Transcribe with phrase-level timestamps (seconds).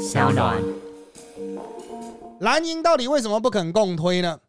[0.00, 0.56] 小暖。
[2.40, 4.40] 蓝营到底为什么不肯共推呢？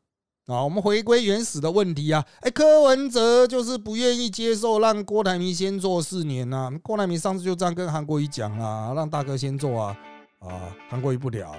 [0.48, 6.72] 啊，我们回归原始的问题啊，哎，柯文哲就是不愿意接受让郭台铭先做四年呐。
[6.82, 9.98] 郭台铭上次就这样跟韩国瑜讲啊，让大哥先做啊，
[10.40, 11.52] 啊，韩国瑜不了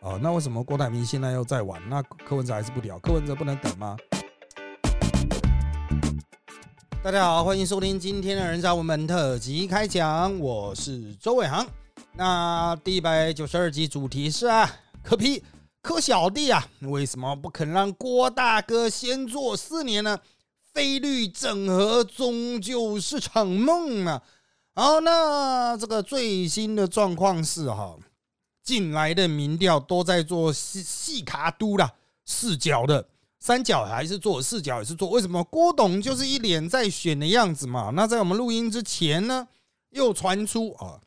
[0.00, 1.82] 啊，那为什么郭台铭现在又在玩？
[1.88, 2.96] 那柯文哲还是不了？
[3.00, 3.96] 柯文哲不能等吗？
[7.02, 11.66] 大家好，欢迎收听今天的人渣文本特辑开讲，我是周伟航。
[12.16, 14.70] 那第一百九十二集主题是啊，
[15.02, 15.42] 柯批
[15.82, 20.20] 柯小弟啊，为什么不肯让郭大哥先做四年呢？
[20.72, 24.22] 非律整合终究是场梦啊！
[24.76, 27.96] 好，那这个最新的状况是哈，
[28.62, 31.92] 近来的民调都在做细细卡都啦，
[32.24, 33.08] 四角的。
[33.40, 35.42] 三角还是做，四角也是做，为什么？
[35.44, 37.90] 郭董就是一脸在选的样子嘛。
[37.94, 39.46] 那在我们录音之前呢，
[39.90, 40.98] 又传出啊，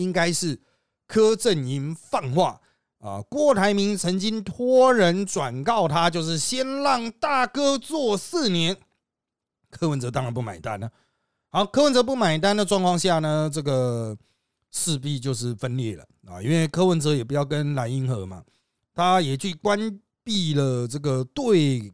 [0.00, 0.60] 应该是
[1.06, 2.60] 柯震营放话
[2.98, 8.76] 啊，郭台铭曾经托人转告他，就是先让大哥做四年。
[9.70, 10.90] 柯文哲当然不买单了。
[11.50, 14.16] 好，柯文哲不买单的状况下呢，这个
[14.70, 18.42] 势必就是分裂了啊，因为柯文哲也不要跟蓝英和嘛，
[18.94, 20.00] 他也去关。
[20.22, 21.92] 闭了这个对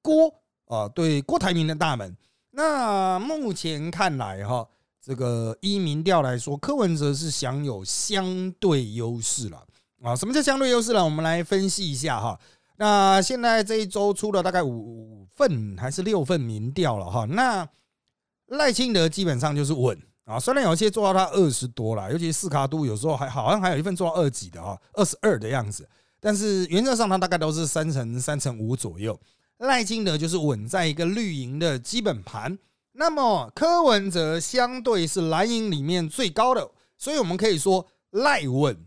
[0.00, 2.16] 郭啊，对郭台铭的大门。
[2.50, 4.66] 那目前看来哈，
[5.06, 9.64] 这个依民调来说，柯文哲是享有相对优势了
[10.02, 10.16] 啊。
[10.16, 11.04] 什么叫相对优势呢？
[11.04, 12.36] 我们来分析一下哈。
[12.76, 17.24] 那现在这一周出了大概五份还是六份民调了哈。
[17.24, 17.64] 那
[18.46, 25.88] 赖清德基本上就是稳啊，虽然有些做到他二十多了，尤其四卡都有时候还好像还有一份做到二几的哈，二十二的样子。
[26.18, 29.16] 但是原则上，它大概都是三成、三成五左右。
[29.58, 32.58] 赖清德就是稳在一个绿营的基本盘，
[32.96, 38.86] 那么柯文哲相对是蓝营里面最高的，所以我们可以说赖稳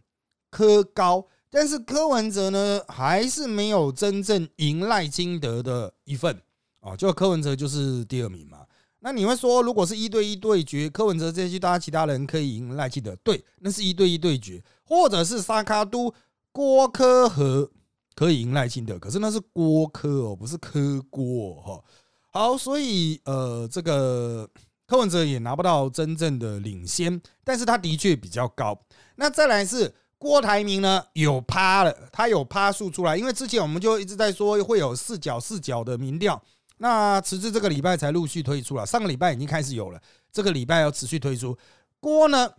[0.50, 1.28] 柯高。
[1.50, 6.42] 但是柯文哲呢，还是没有真正赢赖清德的一份
[6.80, 8.66] 啊，就柯文哲就是第二名嘛。
[9.00, 13.16] 那你会说，如果是一对一对决，柯文哲这些大家其他人可以赢赖清德？
[13.24, 16.14] 对，那是一对一对决，或者是沙卡都。
[16.52, 17.70] 郭科和
[18.16, 21.84] 可以赢赖清德，可是那是郭科哦，不是科郭哈。
[22.32, 24.50] 好，所以呃，这个
[24.86, 28.80] 柯文哲也拿不到真正的领先，但是他的确比较高。
[29.16, 36.42] 那再来是郭台铭呢，有趴了，他有趴数出来，因为之前我们就一直在说会有四角四角的民调，
[36.78, 40.02] 那迟至这个礼拜才陆续推出了，上个礼拜已经开始有了，
[40.32, 41.58] 这个礼拜要持续推出。
[42.00, 42.52] 郭呢？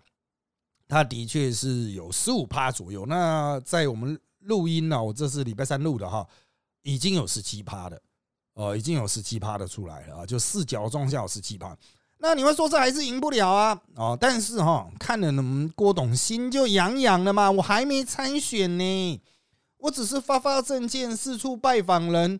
[0.88, 3.06] 他的确是有十五趴左右。
[3.06, 6.26] 那在我们录音呢，我这是礼拜三录的哈，
[6.82, 8.02] 已经有十七趴的，
[8.60, 11.76] 哦，已经有十七趴的出来了啊，就四角状下有十七趴。
[12.18, 13.80] 那你会说这还是赢不了啊？
[13.94, 17.50] 哦，但是哈，看了我们郭董心就痒痒了嘛。
[17.50, 19.20] 我还没参选呢，
[19.78, 22.38] 我只是发发证件、四处拜访人，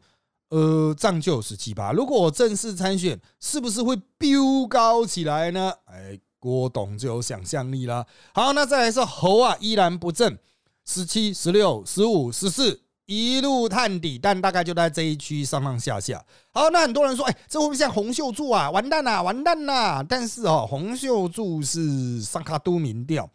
[0.51, 1.93] 呃，这样就有十七趴。
[1.93, 5.73] 如果我正式参选，是不是会飙高起来呢？
[5.87, 6.21] 哎。
[6.43, 8.07] 郭董就有想象力了。
[8.33, 10.39] 好，那再来是猴啊，依然不正，
[10.87, 12.81] 十七、十六、十五、十四，
[13.11, 16.25] 一路探底，但大概就在这一区上上下下。
[16.53, 18.71] 好，那很多人说，哎，这会不会像洪秀柱啊？
[18.71, 20.01] 完蛋啦，完蛋啦！
[20.09, 23.29] 但是哦，洪秀柱是上卡都民调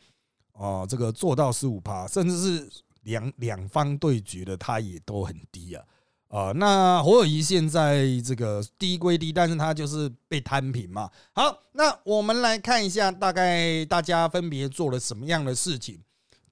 [0.53, 2.69] 哦，这个做到十五趴，甚至是
[3.03, 5.83] 两两方对决的，他也都很低啊。
[6.29, 11.11] 啊，那侯友谊现在这个低归低，但是他就是被摊平嘛。
[11.33, 15.99] 好，那我们来看一下，大概大家分别做了什么样的事情。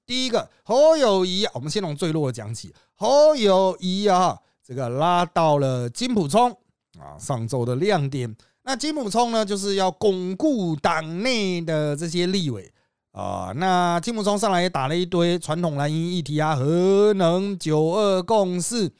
[0.06, 2.70] 第一个，侯友谊，我们先从最弱讲起。
[2.96, 6.50] 侯友谊啊，这个拉到了金普聪
[6.98, 8.34] 啊，上周的亮点。
[8.62, 12.72] 那金普聪呢，就是要巩固党内的这些立委
[13.12, 13.52] 啊。
[13.56, 18.92] 那金普聪上来也打了一堆传统蓝营议题啊，核能、九二共识。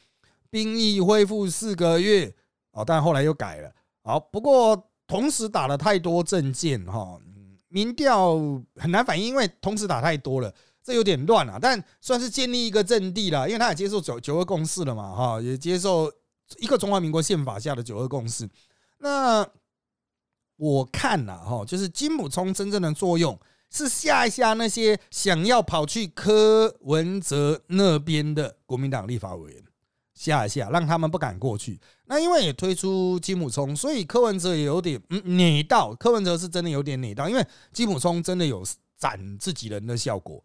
[0.51, 2.33] 兵役恢复四个月
[2.71, 3.73] 哦，但后来又改了。
[4.05, 7.19] 好，不过同时打了太多证件哈，
[7.67, 8.37] 民调
[8.77, 11.59] 很难反映，因为同时打太多了，这有点乱了。
[11.61, 16.13] 但算是建立一个阵地了，因为他也接受九九二共识了嘛，哈，也接受
[16.59, 18.49] 一个中华民国宪法下的九二共识。
[18.99, 19.45] 那
[20.57, 23.37] 我看了哈，就是金普聪真正的作用
[23.71, 29.65] 是吓一吓那些想要跑去柯文哲那边的国民党立法委员。
[30.15, 31.77] 吓一吓，让他们不敢过去。
[32.07, 35.93] 那因为也推出金普聪，所以柯文哲也有点嗯馁到。
[35.97, 38.65] 柯文哲是真的有点馁到，因为金普聪真的有
[38.97, 40.43] 斩自己人的效果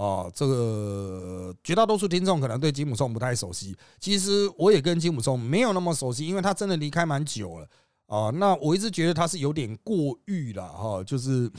[0.00, 0.32] 哦。
[0.34, 7.68] 这个绝大多数听众可能对金姆松不太熟悉，其实我也跟金姆松没有那么熟悉，因为他真的离开蛮久了
[8.06, 8.30] 啊。
[8.30, 11.50] 那我一直觉得他是有点过誉了哈，就是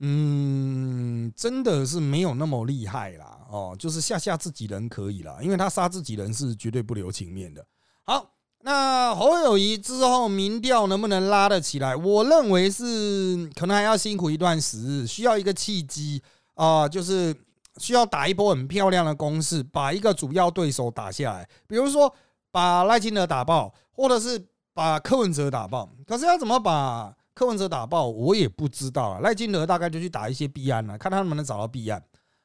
[0.00, 3.34] 嗯，真的是没有那么厉害啦。
[3.50, 7.66] 哦，就是吓吓自己人可以啦，因为他杀自己人是绝对不留情面的。
[8.04, 11.96] 好，那侯友谊之后民调能不能拉得起来？
[11.96, 16.22] 我认为是可能还要辛苦一段时日，需要一个契机
[16.58, 17.34] 啊，就是
[17.76, 22.12] 需要打一波很漂亮的攻势，把一个主要对手打下来，比如说
[22.50, 24.44] 把赖清德打爆，或者是
[24.74, 25.88] 把柯文哲打爆。
[26.04, 27.14] 可是要怎么把？
[27.32, 29.20] 柯文哲打爆，我也不知道啊。
[29.20, 32.02] 赖金德大概就去打一些弊案了，看他能不能找到弊案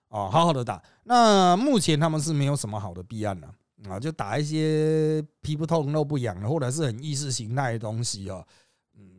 [0.09, 0.79] 啊，好好的打。
[1.05, 3.47] 那目前他们是没有什么好的弊案了
[3.89, 8.45] 啊，就打一些皮不痛肉不痒的，或者是很意识形态的东西哦。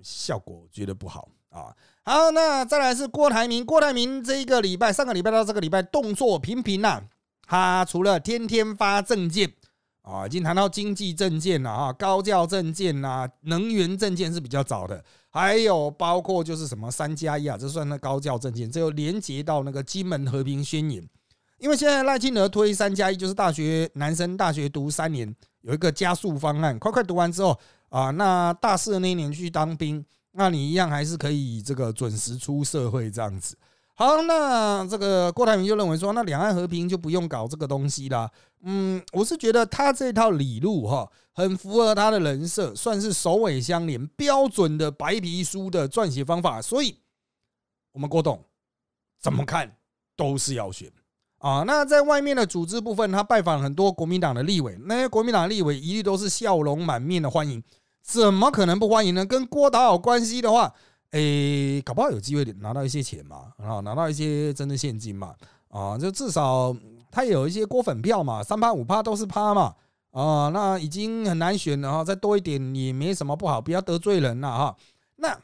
[0.05, 1.75] 效果我觉得不好啊。
[2.05, 7.03] 好，那再来是郭台铭，郭台铭这一个礼拜，上个礼拜到这个礼拜动作频频呐。
[7.47, 9.53] 他除了天天发证件
[10.03, 15.03] 啊，已经谈到经济证件了啊，高教证件呐，能源证件是比较早的。
[15.31, 21.03] 还有包括就是什么三加一啊，这算那高教证件，这又连接到那个金门和平宣言。
[21.59, 27.59] 因为现在赖清德推三加一，就是大学男生大学读三年有一个加速方案，快快读完之后
[27.95, 33.57] 啊，那大四的那一年去当兵，那你一样还是可以这个准时出社会这样子。
[33.95, 38.29] 好，那这个郭台铭就认为说，那两岸和平就不用搞这个东西啦。
[38.63, 41.09] 嗯，我是觉得他这套理路哈。
[41.37, 46.63] 很符合他的人设，算是首尾相连，标准的白皮书的撰写方法。
[46.63, 46.97] 所以，
[47.93, 48.41] 我们郭董
[49.21, 49.77] 怎么看
[50.17, 50.89] 都是要选
[51.39, 51.65] 啊。
[51.67, 57.61] 那在外面的组织部分，他拜访很多国民党的立委，那些国民党立委一律都是笑容满面的欢迎，
[58.05, 59.25] 怎么可能不欢迎呢？
[59.25, 60.73] 跟郭打好关系的话，
[61.13, 65.35] 诶，搞不好有机会拿到一些钱嘛，啊，拿到一些真的现金嘛，
[65.69, 66.77] 啊，就至少
[67.11, 69.75] 他有一些郭粉票嘛，三趴五趴都是趴嘛。
[70.11, 74.77] 啊，那已经很难选了哈，再多一点也没什么不好，不要得罪人了哈。
[75.17, 75.37] 那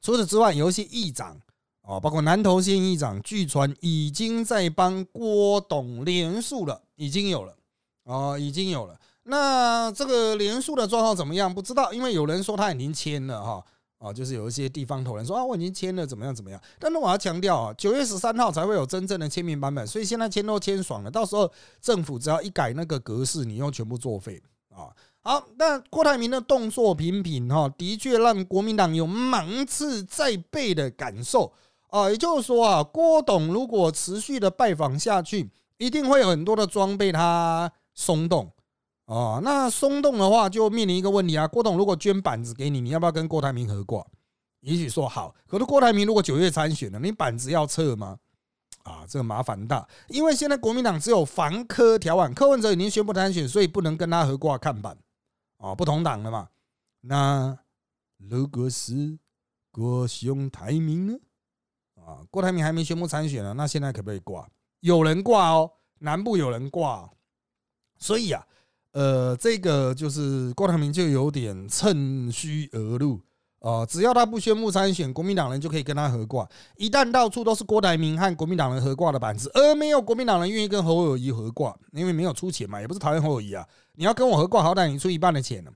[0.00, 1.40] 除此之外，有一些议长
[1.82, 7.54] 啊，包括南投县议长，据传已经在帮郭董连署了，已经有了
[8.06, 8.98] 啊，已经有了。
[9.24, 11.52] 那这个连署的状况怎么样？
[11.52, 13.64] 不知道，因为有人说他已经签了哈。
[13.98, 16.58] 啊，就是有一些地方头人说啊，我已经签了，怎么样怎么样？
[16.78, 21.52] 但是我要强调啊，九月十三号才会有真正的签名版本，所以现在签都签爽了，到时候
[21.82, 24.88] 政府只要一改那个格式，你又全部作废啊。
[25.20, 31.52] 好，那郭台铭的动作频频哈，的确让国民党有芒刺在背的感受
[31.90, 32.08] 啊。
[32.08, 38.50] 也就是说啊，郭董如果持续的拜访下去，一定会有很多的装备他松动。
[39.10, 41.44] 哦，那松动的话就面临一个问题啊。
[41.48, 44.06] 郭董如果捐板子给你，你要不要跟郭台铭合挂？
[44.60, 48.20] 也许说好，可是郭台铭如果九月参选了，你板子要撤吗？
[48.84, 54.96] 啊，这个麻烦大，因为现在国民党只有防科调案，柯文哲已经宣布参选，所以不能跟他合挂看板
[55.56, 56.48] 啊，不同党了嘛。
[57.00, 57.58] 那
[58.16, 59.18] 如果是
[59.72, 61.18] 郭雄台铭呢？
[61.96, 64.48] 啊，郭台铭还没宣布参选呢，那现在可不可以挂？
[64.78, 67.10] 有人挂哦，南部有人挂，
[67.98, 68.46] 所以啊。
[68.92, 73.20] 呃，这个就是郭台铭就有点趁虚而入
[73.60, 73.86] 啊！
[73.86, 76.48] 只要他不宣布参选，国民党人就可以跟他合挂。
[76.76, 83.64] 一旦到处都是郭台铭和国民党人合挂的板子，而没有国民党人愿意跟侯友谊合挂，因为没有出钱嘛，也不是讨厌侯友谊啊。
[83.92, 85.70] 你要跟我合挂，好歹你出一半的钱呢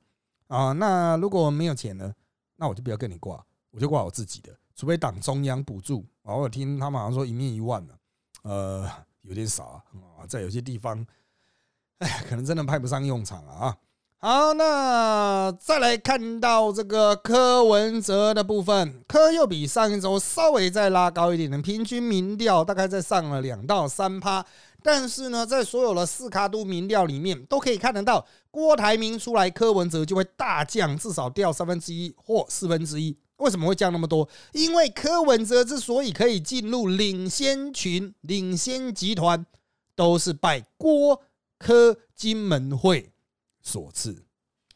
[0.48, 0.72] 啊！
[0.72, 2.12] 那如果没有钱呢，
[2.56, 3.40] 那我就不要跟你挂，
[3.70, 6.34] 我就挂我自己的，除非党中央补助啊。
[6.34, 7.94] 我听他们好像说一面一万呢，
[8.42, 8.90] 呃，
[9.22, 9.80] 有点少
[10.18, 11.06] 啊，在有些地方。
[11.98, 13.76] 哎，可能真的派不上用场了啊！
[14.18, 24.44] 好，那再来看到这个柯文哲的部分，柯又比上一周稍微再拉高一点的平均民调，大概在上了两到三趴。
[24.82, 33.16] 但是呢，在所有的四卡都民调里面，都可以看得到郭台铭出来，柯文哲就会大降，至少掉三分之一或四分之一。
[33.36, 34.26] 为什么会降那么多？
[34.52, 39.44] 因为柯文哲之所以可以进入领先群、领先集团，
[39.94, 41.20] 都是拜郭。
[41.64, 43.10] 科金门会
[43.62, 44.26] 所赐，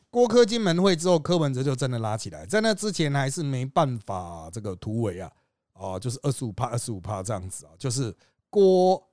[0.08, 2.46] 郭科金门会之后，柯文哲就真的拉起来。
[2.46, 5.30] 在那之前还是没办法这个突围啊，
[5.74, 8.16] 哦，就是二十五趴、二十五趴这样子啊，就是
[8.48, 9.06] 郭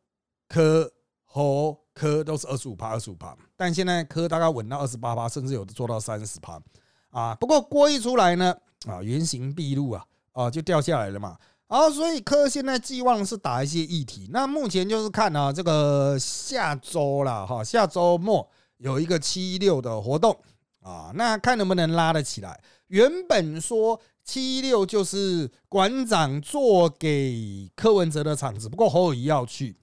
[0.47, 0.89] 柯
[1.25, 6.57] 侯柯都是二十五趴、二十五趴，但现在柯大概稳到二十八趴，甚至有的做到三十趴
[7.09, 7.35] 啊。
[7.35, 8.55] 不过郭一出来呢，
[8.87, 11.37] 啊，原形毕露啊，啊，就掉下来了嘛。
[11.67, 14.29] 好，所以科现在寄望是打一些议题。
[14.31, 20.37] 那目前就是看啊，这个下周了哈，下周末有一个七六的活动
[20.81, 22.61] 啊，那看能不能拉得起来。
[22.89, 29.75] 原本说七六就是馆长做给柯文哲的场子，不过侯友谊要去，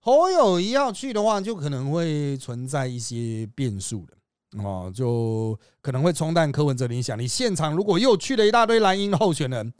[0.00, 7.28] 侯友谊要去的话，就可能会存在一些变数的哦，就可能会冲淡柯文哲的影响力。
[7.28, 9.74] 现场如果又去了一大堆蓝营候选人。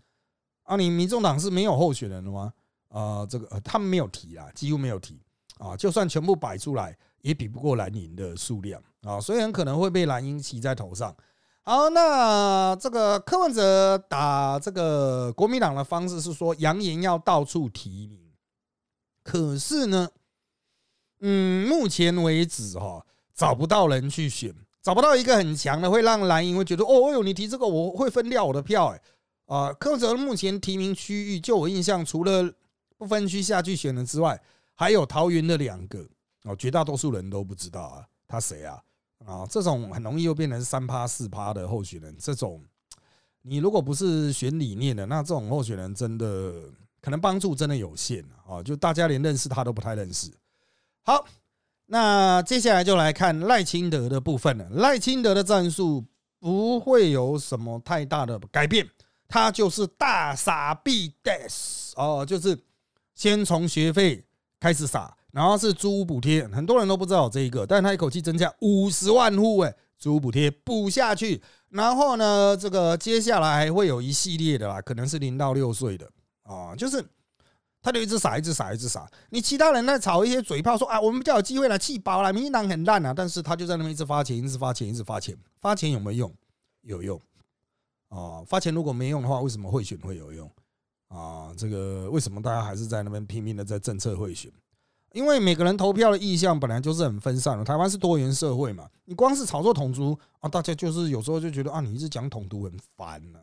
[0.66, 2.52] 啊，你民众党是没有候选人的吗？
[2.88, 5.20] 啊，这个他们没有提啊，几乎没有提
[5.58, 11.14] 啊，就算全部摆出来，也比不过蓝营的数量啊，所以很可能会被蓝营骑在头上。
[11.62, 18.32] 好，那这个柯文哲打这个国民党的方式是说，扬言要到处提名，
[19.24, 20.08] 可是呢，
[21.20, 23.04] 嗯，目前为止哈，
[23.34, 29.02] 找不到人去选，找不到一个很强的，会让蓝营会觉得，哦哟，你提这个，我会分掉我的票，哎，
[29.46, 32.52] 啊，柯文哲目前提名区域，就我印象，除了
[32.96, 34.40] 不分区下去选的之外，
[34.74, 36.06] 还有桃园的两个，
[36.44, 38.82] 哦，绝大多数人都不知道啊，他谁啊？
[39.24, 42.62] 啊，这种很容易又变成三趴四趴的候选人，这种
[43.42, 46.52] 你如果不是选理念的，那这种候选人真的
[47.00, 48.62] 可能帮助真的有限啊！
[48.62, 50.28] 就大家连认识他都不太认识。
[51.02, 51.24] 好，
[51.86, 54.68] 那接下来就来看赖清德的部分了。
[54.70, 56.04] 赖清德的战术
[56.40, 58.88] 不会有什么太大的改变，
[59.28, 62.58] 他就是大傻逼 death 哦，就是
[63.14, 64.24] 先从学费
[64.60, 65.14] 开始撒。
[65.32, 76.10] 然后是租屋补贴，很多人都不知道这一个，但他一口气增加五十万户，哎，租屋补贴补下去，然后呢，这个接下来还会有一系列的啦，可能是零到六岁的
[76.44, 77.04] 啊，就是
[77.82, 79.06] 他就一直撒，一直撒，一直撒。
[79.28, 86.34] 你其他人在炒一些嘴炮，说啊，我们比较有机会了气饱了，民进党很烂啊，但是他就在那边一直发钱，一直发钱，一直发钱，发钱有没有用？
[86.80, 87.20] 有用
[88.08, 90.50] 啊，发钱如果没用的话，为什么会选会有用
[91.08, 91.52] 啊？
[91.56, 94.52] 这个为什么大家还是在那边拼命的在政策贿选？
[95.12, 103.38] 因为每个人投票的意向本来就是很分散的，台湾是多元社会嘛，你光是炒作统独啊，大家就是有时候就觉得啊，你一直讲统独很烦呢，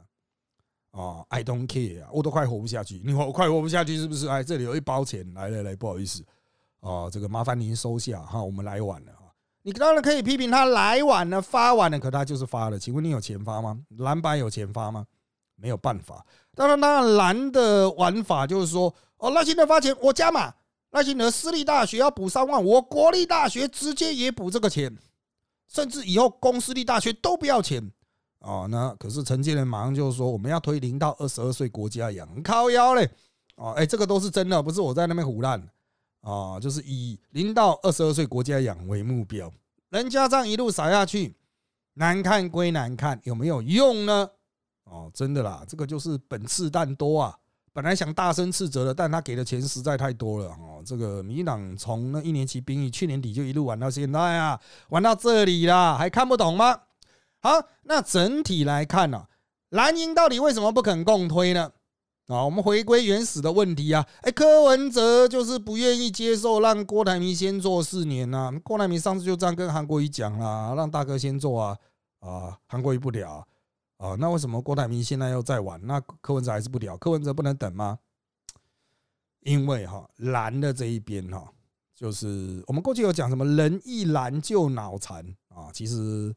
[0.92, 4.28] 啊，I don't care 啊，我都快活不下去，你活快活不下去是不是？
[4.28, 6.24] 哎，这里有一包钱，来来来，不好意思，
[6.80, 9.12] 啊，这个麻烦您收下哈，我们来晚了，
[9.64, 13.80] 你当然可以批评他来晚了，发晚了，可他就是发了，请问你有钱发吗？
[13.98, 15.06] 蓝白有钱发吗？
[15.56, 20.54] 没有办法，当然当然蓝的玩法就是说，哦，那现在发钱我加码。
[20.92, 24.96] 赖清德私立大学要补三万，我国立大学直接也补这个钱，
[25.68, 27.92] 甚至以后公私立大学都不要钱
[28.38, 28.68] 啊！
[28.70, 33.10] 那可是陈建仁马上就说我们要推零到二十二岁国家养，靠腰嘞！
[33.56, 35.60] 哦，哎，这个都是真的，不是我在那边胡乱
[36.24, 36.60] 啊！
[36.60, 39.52] 就是以零到二十二岁国家养为目标，
[39.90, 41.36] 人家这样一路撒下去，
[41.94, 44.30] 难看归难看，有没有用呢？
[44.86, 47.38] 哦，真的啦，这个就是本次蛋多啊！
[47.74, 50.82] 本来想大声斥责的，但他给的钱实在太多了哦。
[50.86, 56.82] 这个民党从那一年期兵役去年底就一路玩到现在啊，玩到这里啦，还看不懂吗？
[57.42, 57.50] 好，
[57.84, 59.26] 那整体来看呢，
[59.70, 61.72] 蓝营到底为什么不肯共推呢？
[62.28, 68.52] 啊，我们回归原始的问题啊，哎，柯文哲就是不愿意接受让郭台铭先做四年呐。
[68.64, 71.78] 郭台铭上次就这样跟韩国瑜讲了，让大哥先做啊，
[72.20, 73.46] 啊，韩国瑜不了。
[73.98, 75.80] 啊，那为什么郭台铭现在又在玩？
[75.86, 76.98] 那柯文哲还是不屌？
[76.98, 78.00] 柯文哲不能等吗？
[79.42, 81.52] 因为哈蓝的这一边哈，
[81.94, 85.70] 就是我们过去有讲什么人一蓝就脑残啊。
[85.74, 86.34] 其实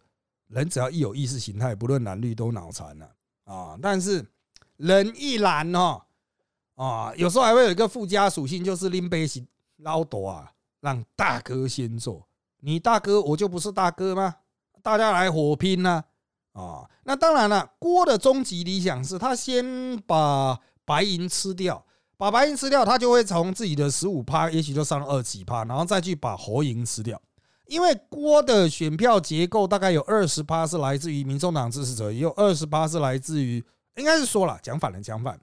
[0.48, 3.10] 人只要一有意识形态，不论蓝绿都脑残了
[3.44, 3.78] 啊。
[3.80, 4.24] 但是
[4.76, 6.06] 人一懒哈
[6.74, 9.46] 啊，有时候还会有一个附加属性，就是拎杯型
[9.78, 12.26] 捞夺啊，让大哥先做。
[12.60, 14.34] 你大哥我就不是大哥吗？
[14.82, 16.04] 大家来火拼呢？
[16.52, 17.70] 啊，那当然了。
[17.78, 21.84] 郭的终极理想是他先把白银吃掉，
[22.16, 27.20] 把白银吃掉，他就会从自己的十五趴，也许就上二几趴，然后再去把活银吃掉。
[27.66, 33.64] 因为郭的选票结构大概有二十趴是来自于民众党支持者，也有二十趴是来自于，
[33.96, 35.38] 应该是说了讲反了，讲反。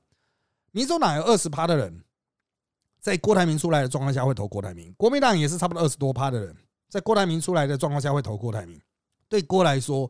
[0.72, 2.04] 民众党有二十趴的人，
[3.00, 6.56] 在郭台铭出来的状况下会投郭台铭；国民党也是差不多二十多趴的人，
[6.90, 8.80] 在郭台铭出来的状况下会投郭台铭。
[9.28, 10.10] 对郭来说。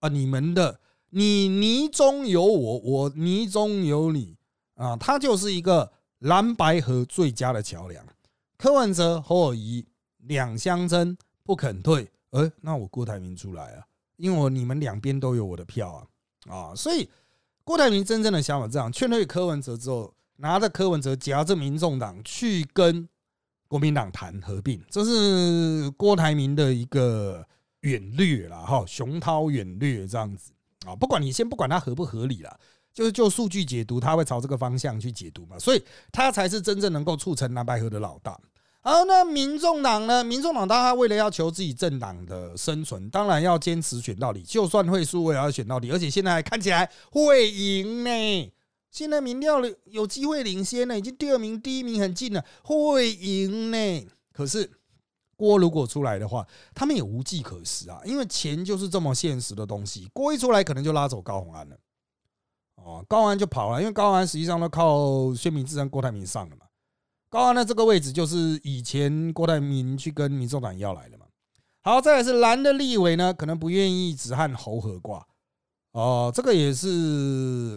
[0.00, 4.36] 啊，你们的你泥中有我，我泥中有你
[4.74, 4.94] 啊！
[4.98, 8.04] 他就是一个蓝白河最佳的桥梁。
[8.58, 9.86] 柯文哲、侯友谊
[10.18, 13.86] 两相争不肯退，呃，那我郭台铭出来啊，
[14.16, 16.06] 因为我你们两边都有我的票
[16.46, 16.74] 啊啊！
[16.74, 17.08] 所以
[17.64, 23.08] 郭台铭真正的想法这样，劝退柯文哲之后，拿着柯文哲夹着民众党去跟
[23.66, 27.44] 国民党谈合并，这是郭台铭的一个。
[27.84, 30.52] 远略了哈，雄韬远略这样子
[30.86, 32.58] 啊，不管你先不管它合不合理了，
[32.94, 38.40] 就是就数据解读，他会朝这个方向去解读嘛，所以他才是真正能够促成蓝白河的老大。
[38.86, 40.22] 好，那民众党呢？
[40.22, 48.52] 民众党当然为了要求自己政党的生存，当然要坚持选到底，就算会输我也要选到底，而且现在看起来会赢呢。
[48.90, 54.06] 现在民调有机会领先呢，已经第二名、第一名很近了，会赢呢。
[54.32, 54.70] 可是。
[55.36, 60.08] 锅如果出来的话，他们也无计可施啊，因为钱就是这么现实的东西。
[60.12, 61.76] 锅一出来，可能就拉走高鸿安了。
[62.76, 66.66] 哦，高安就跑了，因为高安实际上都靠薛明志跟郭台铭上的嘛。
[67.34, 71.26] 高安的这个位置就是以前郭台铭去跟民众党要来的嘛。
[71.80, 75.26] 好，再来是蓝的立委呢，可能不愿意只和侯和挂
[75.90, 77.76] 哦，这个也是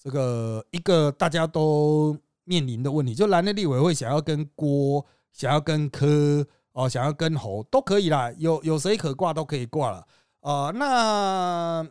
[0.00, 10.06] 这个一个大家都面临的问题，就蓝的立委会想要跟郭，想要跟柯，哦，想要跟侯都可以啦，有有谁可挂都可以挂了
[10.42, 11.84] 啊，那。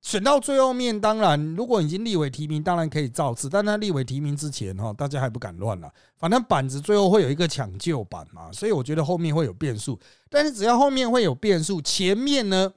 [0.00, 3.48] 选到最后面，当然，如果已经立委提名，当然可以造次。
[3.48, 5.92] 但他立委提名之前，哈，大家还不敢乱了。
[6.16, 9.98] 反正板子最后会有一个抢救板嘛，所以我觉得后面会有变数。
[10.30, 12.72] 但是只要后面会有变数，前面呢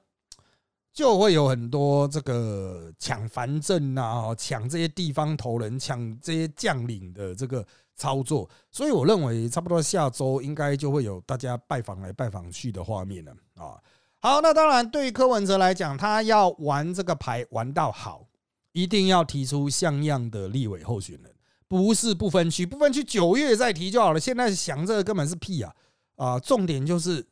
[0.91, 8.49] 就会有很多这个抢藩镇啊，抢这些地方头人，抢这些将领的这个操作。
[8.71, 13.77] 所以我认为，差不多下周应该就会有大家拜访来拜访去的画面了啊。
[14.23, 18.27] 好，那当然，对于柯文哲来讲，他要玩这个牌玩到好，
[18.71, 21.35] 一定要提出像样的立委候选人，
[21.67, 24.19] 不是不分区，不分区九月再提就好了。
[24.19, 25.75] 现在想这个根本是屁啊！
[26.17, 27.25] 啊，重点就是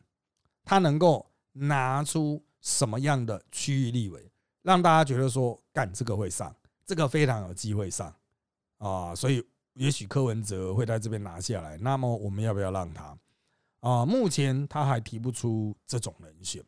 [0.66, 4.28] 他能够拿出什么样的区域立委，
[4.64, 6.52] 让大家觉得说，干这个会上，
[6.88, 8.12] 这个非常有机会上
[8.80, 9.14] 啊！
[9.14, 11.78] 所以也许柯文哲会在这边拿下来。
[11.78, 13.16] 那么我们要不要让他？
[13.82, 16.64] 啊，目前他还提不出这种人选。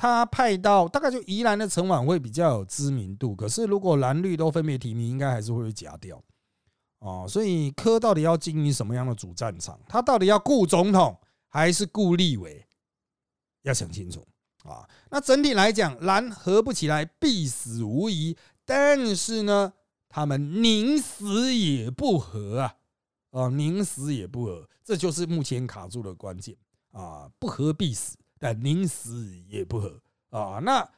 [0.00, 6.18] 他派到大概就宜兰的陈婉会比较有知名度，可是如果蓝绿都分别提名，应该还是会被夹掉
[7.00, 7.26] 哦。
[7.28, 9.78] 所以柯到底要经营什么样的主战场？
[9.86, 11.14] 他到底要顾总统
[11.48, 12.66] 还是顾立委？
[13.60, 14.26] 要想清楚
[14.64, 14.88] 啊。
[15.10, 18.34] 那整体来讲，蓝合不起来，必死无疑。
[18.64, 19.74] 但是呢，
[20.08, 22.74] 他们宁死也不和啊！
[23.32, 26.56] 啊，宁死也不和，这就是目前卡住的关键
[26.92, 27.30] 啊！
[27.38, 28.16] 不和必死。
[28.40, 30.58] 但宁死也不和啊！
[30.62, 30.88] 那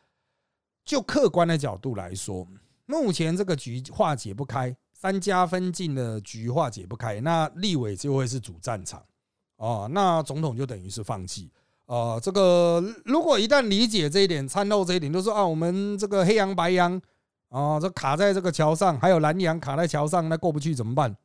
[0.84, 2.46] 就客观的角度来说，
[2.86, 9.04] 目前这个局化解不开，三家分晋的局化解不开，那立委就会是主战场
[9.56, 9.88] 啊！
[9.90, 11.50] 那总统就等于是放弃
[11.86, 12.20] 啊！
[12.20, 17.00] 这个如果一旦理解这一点，参透这一点，就说啊，我们这个黑羊白羊
[17.48, 21.16] 啊，这卡在这个桥上，还有蓝羊卡在桥上，那过不去怎么办？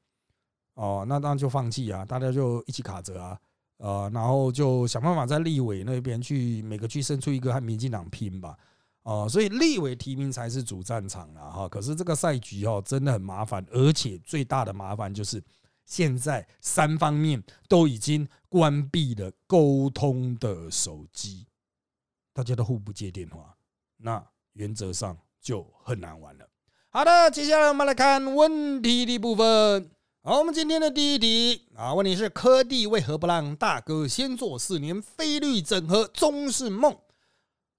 [0.74, 2.04] 哦，那当然就放弃啊！
[2.06, 3.40] 大家就一起卡着啊！
[3.78, 8.58] 呃，然后就想办法在立委那边去每个区生出一个和民进党拼吧，
[9.04, 11.70] 啊，所以立委提名才是主战场啊，哈。
[11.70, 15.44] 可是这个赛局哦，真的很麻烦，而且最大的麻烦就是
[15.86, 21.46] 现在三方面都已经关闭了沟通的手机，
[22.34, 23.56] 大家都互不接电话，
[23.98, 26.50] 那原则上就很难玩了。
[26.90, 29.92] 好的，接下来我们来看问题的部分。
[30.28, 36.94] 好，我们今天的第一题啊，问题是科帝为何不让大哥先做四年非律整合，终是梦？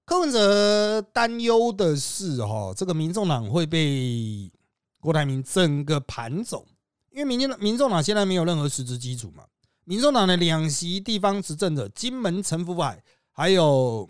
[0.03, 4.51] 柯文哲担忧的是，哈，这个民众党会被
[4.99, 6.65] 郭台铭整个盘走，
[7.11, 9.43] 因为民进党、民众党现在没有任何实质基础嘛。
[9.83, 14.09] 民众党的两席地方执政者金门陈福海，还有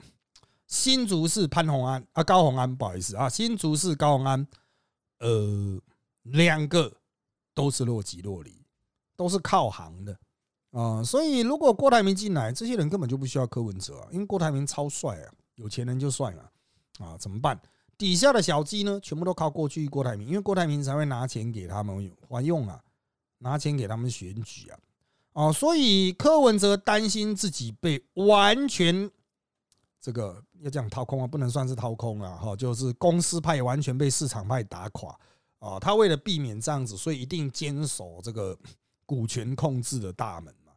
[0.65, 4.47] 新竹市潘宏安啊，高宏安，不好意思啊，新竹市高宏安，
[5.19, 5.81] 呃，
[6.23, 6.93] 两个。
[7.59, 8.65] 都是若即若离，
[9.17, 10.17] 都是靠行的
[10.71, 11.03] 啊！
[11.03, 17.17] 所以如果郭台铭进来，这些人根本就不需要柯文哲啊，因为郭台铭超帅啊，有钱人就帅嘛啊！
[17.17, 17.59] 怎么办？
[17.97, 22.81] 底下的小鸡呢，全部都靠过去郭台铭，因为郭台铭才会拿钱给他们还用啊，
[23.39, 24.79] 拿钱给他们选举啊！
[25.33, 29.11] 哦，所以柯文哲担心自己被完全
[29.99, 35.13] 这个要这样掏空啊，不能算是掏空啊，哈，就是公司派完全被市场派打垮。
[35.59, 38.57] 啊，他为了避免这样子，所以一定坚守这个
[39.05, 40.73] 股权控制的大门嘛。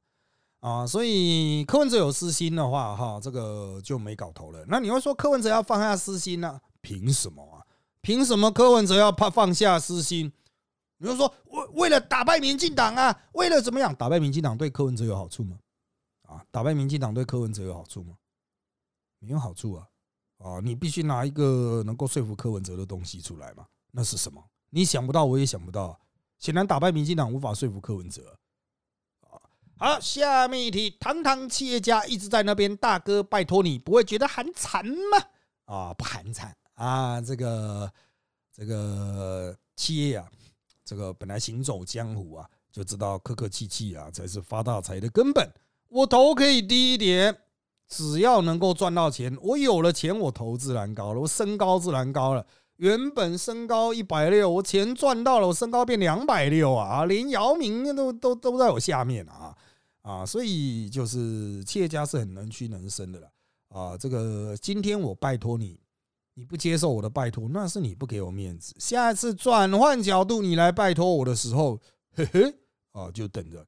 [0.60, 4.64] 啊，所以柯文哲有私心的话，哈，这个就没搞头了。
[4.68, 6.60] 那你会说柯文哲要放下私心呢？
[6.80, 7.66] 凭什么啊？
[8.00, 10.32] 凭什么柯文哲要怕放下私心？
[10.98, 15.58] 你就说为为了打败民进党啊，为了怎么样打败民进党对柯文哲有好处吗？
[16.28, 18.16] 啊，打败民进党对柯文哲有好处吗？
[19.20, 19.86] 没有好处啊！
[20.38, 23.64] 啊，你必须拿一个能够说服柯文哲的东西出来嘛？
[23.92, 24.42] 那是什么？
[24.74, 26.00] 你想不到，我也想不到。
[26.38, 28.38] 显然打败民进党无法说服柯文哲。
[29.76, 35.18] 好，下面一题，堂堂企业家一直在那边，大哥拜托你不会觉得寒蝉吗？
[35.66, 37.20] 啊，不寒蝉啊。
[37.20, 37.92] 这个
[38.50, 40.26] 这个企业啊，
[40.84, 45.46] 这个本来行走江湖啊，就知道客客气气啊才是发大财的根本。
[45.88, 47.36] 我头可以低一点，
[47.88, 52.46] 只要能够赚到钱，我有了钱，我头自然高了，我身高自然高了。
[52.82, 57.04] 原本身高一百六，我钱赚到了，我身高变两百六啊！
[57.04, 59.56] 连姚明都都都在我下面啊
[60.02, 60.26] 啊！
[60.26, 63.30] 所以就是企业家是很能屈能伸的了
[63.68, 63.96] 啊！
[63.96, 65.78] 这个今天我拜托你
[66.34, 68.74] 你不接受我的拜托，那是你不给我面子。
[68.80, 71.78] 下一次转换角度，你来拜托我的时候，
[72.16, 72.52] 嘿嘿，
[72.90, 73.64] 啊，就等着。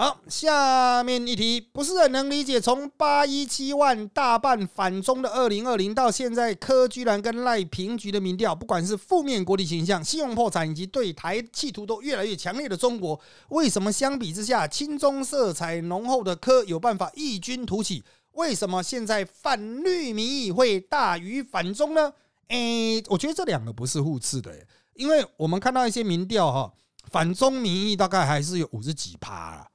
[0.00, 18.04] 好，下面一题不是很能理解，从八一七万大半反中的二零二零到现在，柯居然跟赖平局的民调，不管是负面国力形象、信用破产以及对台企图都越来越强烈的中国，为什么相比之下，亲中色彩浓厚的柯有办法异军突起？
[18.34, 22.12] 为什么现在反绿民意会大于反中呢？
[22.46, 26.72] 诶，我觉得这两个不是互斥的，因为我们看到一些民调哈，
[27.10, 29.66] 反中民意大概还是有五十几趴啦。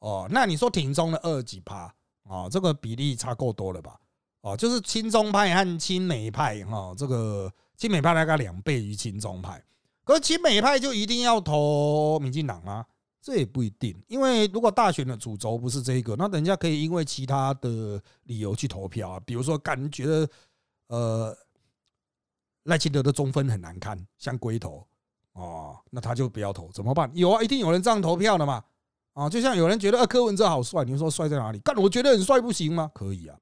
[0.00, 2.48] 哦，那你说挺中的二几趴啊？
[2.50, 3.98] 这个比例差够多了吧？
[4.40, 9.62] 哦，就是亲中派和亲美派哈，这个亲美派大概两倍于亲中派，
[10.02, 12.86] 可是亲美派就一定要投民进党吗？
[13.20, 20.26] 这也不一定，因为如果大选的主轴不是这个，那人家可以因为其他的理由去投票啊，比如说感觉
[20.86, 21.36] 呃
[22.62, 24.86] 赖清德的中分很难看，像龟头
[25.34, 27.10] 哦，那他就不要投，怎么办？
[27.14, 28.64] 有啊，一定有人这样投票的嘛。
[29.12, 31.58] 啊，就像有人觉得啊，柯文哲好帅，你说帅在哪里？
[31.58, 32.90] 干，我觉得很帅不行吗？
[32.94, 33.38] 可以啊，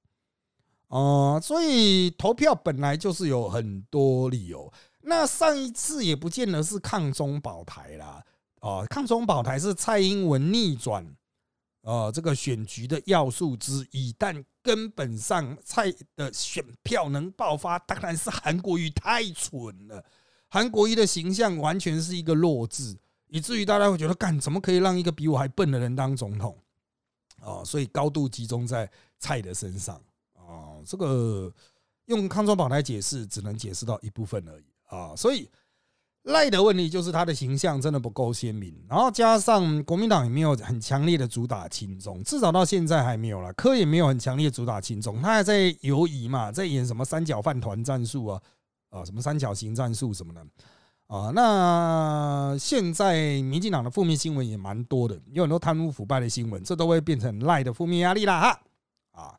[0.88, 4.72] 啊，所以投票本来就是有很多理由。
[5.02, 8.22] 那上一次也不见得是抗中保台啦，
[8.60, 11.06] 啊，抗中保台是蔡英文逆转
[11.82, 20.04] 啊这个选举的要素之一，但根本上蔡的选票能爆发，当然是韩国瑜太蠢了，
[20.48, 22.96] 韩国瑜的形象完全是一个弱智。
[23.28, 26.56] 以至于大家会觉得，干怎么可以让一个比我还笨的人当总统？
[27.40, 29.94] 啊，所以高度集中在蔡的身上
[30.34, 30.80] 啊。
[30.84, 31.52] 这个
[32.06, 35.14] 用康庄榜来解释，只能解释到一部分而已啊。
[35.14, 35.48] 所以
[36.24, 43.52] 赖的问题就是他的形象真的不够鲜明，然后加上国民党也没有很强烈的主打亲中，至少到现在还没有了。
[43.52, 48.42] 柯也没有很强烈主打亲中，他还在游移嘛，在演什么三角饭团战术啊
[48.90, 50.44] 啊，什么三角形战术什么的。
[51.08, 58.60] 啊，那现在民进党的负面新闻也蛮多的，有很多贪污腐败的新闻，这都会变成赖的负面压力啦哈。
[59.12, 59.34] 啊，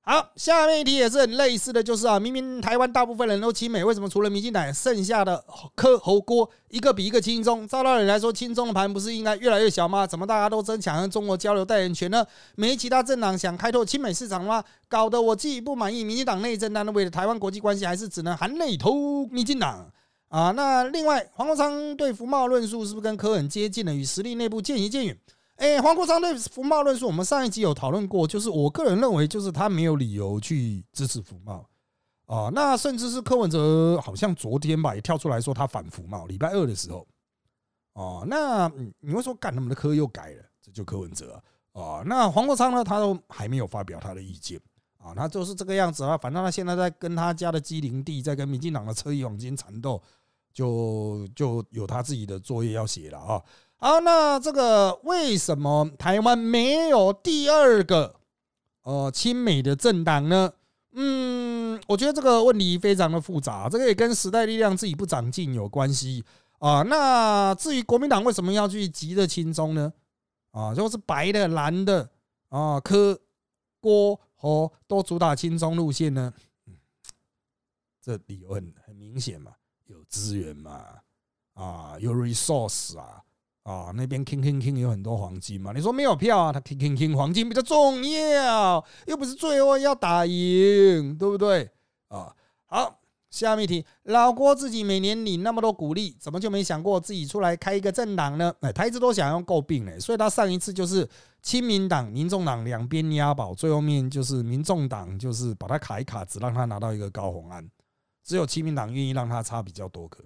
[0.00, 7.68] 好，下面一题也是很类似的就是啊，明明台湾大部分人都亲美，为什么除了民进党，剩下的科侯锅一个比一个轻松？
[7.68, 10.06] 照道理来说，轻松的盘不是应该越来越小吗？
[10.06, 12.24] 怎么大家都争抢和中国交流代言权呢？
[12.56, 14.64] 没其他政党想开拓亲美市场吗？
[14.88, 19.92] 搞得我既不满意民进党内政，但为了台湾国际关系，还是只能含泪投民进党。
[20.28, 23.94] 啊，那另外黄国昌对福茂论述是不是跟柯很接近了？
[23.94, 25.18] 与实力内部渐行渐远。
[25.56, 31.66] 哎，黄国昌对福茂论述，我们上一集有讨论过，就是我个人认为，就是他没有理由去支持福茂
[32.26, 32.50] 啊。
[32.52, 36.26] 那甚至是柯文哲，好像昨天吧，也跳出来说他反福茂。
[36.26, 37.04] 礼拜二的时候，
[37.94, 42.04] 哦，那你会说干他们的科又改了，这就柯文哲啊。
[42.04, 44.60] 那黄国昌呢，他都还没有发表他的意见。
[44.98, 50.02] 啊，他就是这个样子啊，反正他现在在跟他家的机灵地，在跟民进党的车衣黄金缠斗，
[50.52, 53.40] 就就有他自己的作业要写了啊。
[53.76, 58.16] 好，那这个为什么台湾没有第二个
[58.82, 60.52] 呃亲美的政党呢？
[60.94, 66.24] 嗯，我觉得这个问题非常的复杂，这个也跟时代力量自己不长进有关系
[66.58, 66.82] 啊。
[66.82, 69.92] 那至于国民党为什么要去急着亲中呢？
[70.50, 72.10] 啊，就是白的、蓝的
[72.48, 73.16] 啊，柯
[73.80, 74.18] 郭。
[74.40, 76.32] 哦，都主打轻松路线呢？
[78.00, 79.52] 这理由很很明显嘛，
[79.86, 81.00] 有资源嘛，
[81.54, 83.22] 啊，有 resource 啊，
[83.64, 85.72] 啊，那边 king king king 有很多黄金嘛。
[85.72, 86.52] 你说没有票啊？
[86.52, 91.70] 他 king king king 黄金比较重要，又不是最后要打赢，对不对？
[92.08, 92.34] 啊，
[92.66, 92.97] 好。
[93.30, 98.52] 下面一题，老郭自己每年领那么多鼓励，怎么就没想过自己出来开一个政党呢？
[98.60, 101.06] 哎，他一直都想要诟病嘞，所以他上一次就是
[101.42, 107.68] 亲民党、民众党两边押宝，最后面就是民众党就是把他卡一卡，只让他拿到一个高红安，
[108.24, 110.24] 只有亲民党愿意让他差比较多个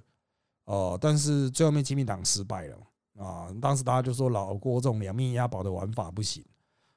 [0.66, 2.76] 哦，但是最后面亲民党失败了
[3.18, 6.44] 啊，当时大家就说老郭这种两面押宝的玩法不行，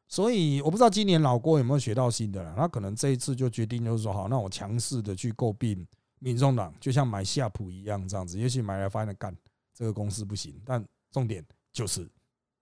[0.08, 5.86] 所以我不知道今年老郭有没有学到新的了，他可能这一次就决定就是说好，那我强势的去诟病。
[6.20, 9.36] 民众党就像买夏普一样这样子，也许买来发现干
[9.74, 12.08] 这个公司不行，但重点就是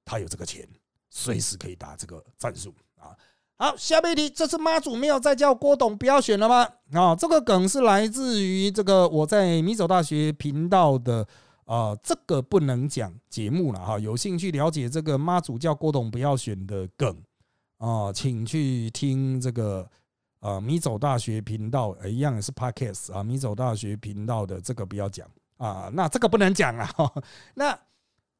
[0.04, 0.68] 他有这个钱，
[1.10, 3.16] 随时可以打这个战术啊。
[3.58, 6.68] 好，下面一题，这次妈祖没有再叫郭董不要选了吗？
[6.92, 11.26] 啊，这个梗是来自于这个我在米走大学频道的
[11.66, 14.00] 啊，这个不能讲节目了哈。
[14.00, 17.16] 有兴趣了解这个妈祖叫郭董不要选的梗
[17.78, 19.90] 啊，请去听这个。
[20.44, 25.26] 啊，米走大学频道一样也是 podcast 啊，米走大学频道的这个不要讲
[25.56, 26.90] 啊，那这个不能讲啊。
[27.56, 27.80] 那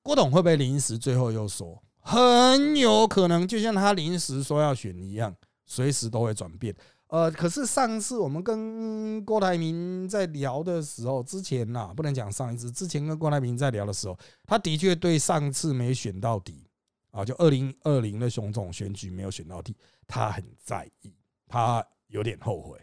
[0.02, 1.82] 郭董会不会临时最后又说？
[2.02, 5.34] 很有可能，就像他临时说要选一样，
[5.66, 6.76] 随时都会转变。
[7.08, 16.68] 呃，可是上次我们跟郭台铭在聊的时候，之前呐，不能讲上一次，之前跟郭台铭在聊的时候，他的确对上次没选到底
[17.12, 19.74] 啊，就二零二零的熊总选举没有选到底，
[20.06, 21.14] 他很在意，
[21.54, 22.80] 他有点后悔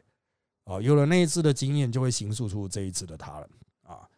[0.65, 0.81] 啊。
[0.81, 3.49] 有了那一次的经验，就会形塑出这一次的他了
[3.83, 4.09] 啊。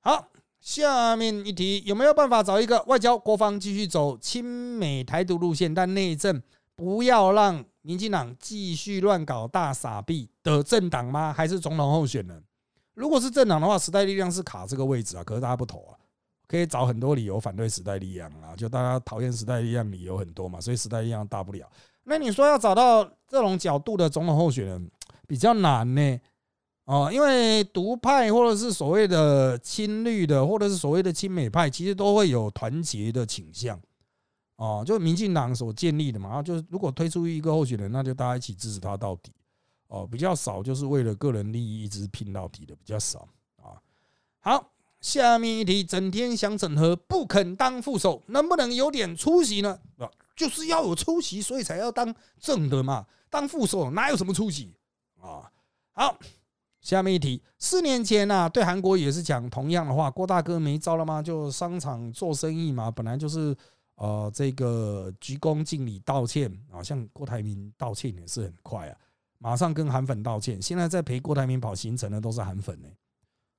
[0.00, 0.28] 好，
[0.60, 6.42] 下面一题，有没有办法找一个外交国防继续走亲美台独路线，但内政
[6.74, 7.64] 不要让？
[7.82, 11.32] 民进党继续乱搞大傻逼的政党吗？
[11.32, 12.44] 还是总统候选人？
[12.92, 15.96] 如果是政党的话，时代力量是卡这个位置啊，可是大家不投啊，
[16.46, 21.66] 可以找很多理由反对时代力量啊，就大家讨厌时代力量理由很多嘛，所以时代力量大不了。
[22.10, 24.90] 那你说要找到这种角度的总统候选人
[25.28, 26.20] 比较难呢？
[26.86, 33.80] 哦，因为独派或者是所谓的亲绿的，或者是所谓的亲美派，其实都会有团结的倾向。
[34.56, 39.30] 哦，就民进党所建立的嘛，就是如果推出一个候选人，那就大家一起支持他到底。
[39.86, 43.28] 哦，比较少就是为了个人利益一直拼到底的比较少
[43.62, 43.78] 啊。
[44.40, 49.78] 好，下面一题，整天想整合不肯当副手，能不能有点出息呢？
[50.40, 53.06] 就是要有出息，所以才要当正的嘛。
[53.28, 54.74] 当副手哪有什么出息
[55.20, 55.52] 啊？
[55.92, 56.18] 好，
[56.80, 61.20] 下面一题，四年前呐，对韩国也是讲同样的话，郭大哥没招了吗？
[61.20, 63.54] 就商场做生意嘛，本来就是。
[64.02, 68.96] 呃，这个鞠躬敬礼道歉啊，像郭台铭道歉也是很快啊，
[69.36, 70.56] 马上跟韩粉道歉。
[70.62, 72.88] 现在在陪郭台铭跑行程的都是韩粉呢，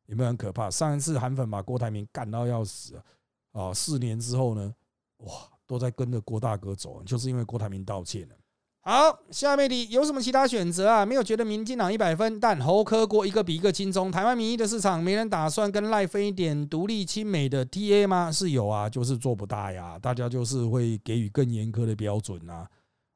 [0.07, 0.67] 有没有很可怕？
[0.67, 4.73] 上一次韩粉把郭台铭干到要死啊，啊，四年之后呢，
[5.17, 5.31] 哇，
[5.71, 8.35] 都在跟着郭大哥走，就是因为郭台铭道歉了。
[8.81, 11.05] 好，下面的有什么其他选择啊？
[11.05, 14.11] 没有觉得民进党一百分，但侯科郭一个比一个轻松。
[14.11, 18.29] 台湾民意的市场，没人打算跟赖飞点独立亲美的 TA 吗？
[18.29, 19.97] 是有啊，就是做不大呀。
[19.97, 22.67] 大家就是会给予更严苛的标准啊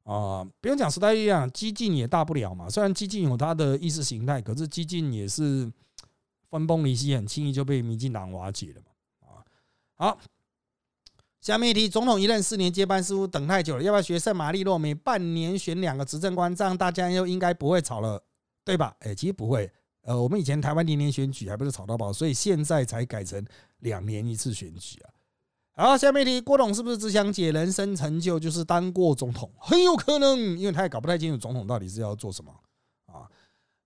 [0.03, 0.47] 啊！
[0.61, 2.69] 不用讲时代力量，激进也大不了嘛。
[2.69, 5.69] 虽然激进有他的意识形态，可是激进也是
[6.49, 9.43] 分崩离析，很轻易就被民进党瓦解了嘛啊！
[9.97, 10.17] 好。
[11.45, 18.19] 下面一题，总统一任四年接班似乎等太久了，要不要学圣马力诺，每半年选两个执政官，这样大家又应该不会吵了，
[18.63, 18.95] 对吧？
[19.01, 19.71] 哎，其实不会。
[20.01, 23.45] 呃，我们以前台湾年年选举还不是吵到爆，所以现在才改成
[23.81, 25.85] 两年一次选举啊。
[25.91, 29.47] 好，下面一题，郭董是不是只想解人生成就，就是当过总统？
[29.59, 32.51] 很有可能，因为他也搞不太清楚总统到底是要做什么
[33.05, 33.29] 啊。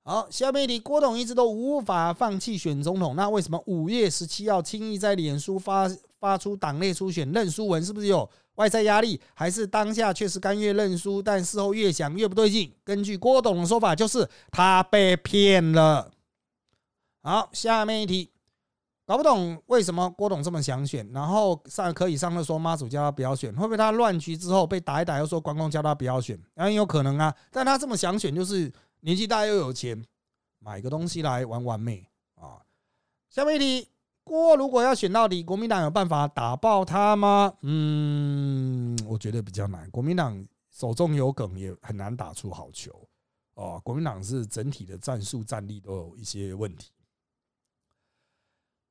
[0.05, 5.91] 好，下面一题，郭董一直都无法放弃选总统，那为什么五月十七号轻易在脸书发？
[6.19, 9.19] 发出党内初选认输文，是不是有外在压力？
[9.33, 12.73] 还是当下确实甘愿认输，但事后越想越不对劲？
[12.83, 16.11] 根据郭董的说法，就是他被骗了。
[17.21, 18.31] 好，下面一题，
[19.05, 26.39] 搞不懂为什么郭董这么想选，然后上可以上了说妈祖叫他不要选，会不会他乱局之后被打一打，又说关公叫他不要选？
[26.55, 27.33] 很有可能啊。
[27.51, 30.03] 但他这么想选，就是年纪大又有钱，
[30.59, 32.05] 买个东西来玩玩妹
[32.35, 32.59] 啊。
[33.29, 33.89] 下面一题。
[34.29, 37.51] 郭如果要选到底，国民党有办法打爆他吗？
[37.61, 39.89] 嗯，我觉得比较难。
[39.89, 43.09] 国民党手中有梗，也很难打出好球
[43.55, 43.81] 哦。
[43.83, 46.91] 国民党是整体的战术战力都有一些问题。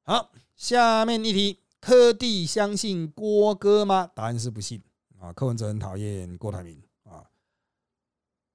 [0.03, 4.11] 好，下面一题：柯蒂相信郭哥吗？
[4.17, 4.83] 答案是不信
[5.21, 5.33] 啊。
[5.33, 7.23] 柯文哲很讨厌郭台铭啊。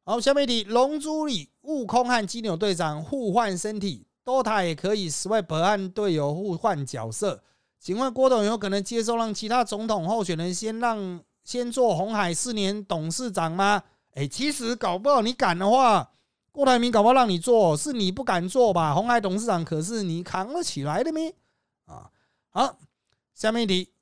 [0.04, 4.06] 好，下面一题：龙珠里悟空和基纽队长互换身体。
[4.26, 7.44] DOTA 也可以十位本案队友互换角色，
[7.80, 13.84] 请问郭董有可能接受让其他总统候选人先让先做红海四年董事长吗？
[14.16, 16.10] 哎，其实搞不好你敢的话，
[16.52, 18.94] 郭台铭搞不好让你做，是你不敢做吧？
[18.94, 21.34] 红海董事长可是你扛得起来的咩？
[21.86, 22.10] 啊，
[22.50, 22.78] 好，
[23.34, 23.93] 下面一题。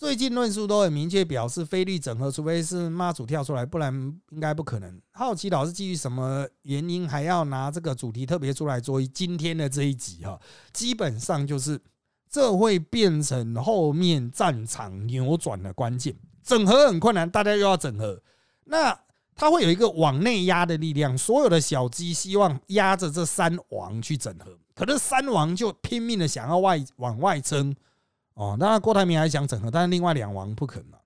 [0.00, 3.92] 最近论述都很明确表示非律整合，除非是妈祖跳出来，不然
[4.30, 4.98] 应该不可能。
[5.12, 10.40] 好奇老师基于什么原因还要拿这个主题特别出来做今天的这一集哈？
[10.72, 11.78] 基本上就是
[12.30, 16.16] 这会变成后面战场扭转的关键。
[16.42, 18.22] 整合很困难，大家又要整合，
[18.64, 18.98] 那
[19.34, 27.76] 它会有一个往内压的力量，所有的小鸡希望压着这三王去整合，可是三王就拼命的想要外往外撑。
[28.40, 30.98] 哦，那郭台铭还想整合，但是另外两王不肯嘛。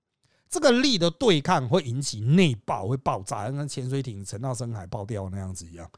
[0.47, 5.91] 这个力的对抗会引起内爆，会爆炸，跟潜水艇沉到深海爆掉那样子一样。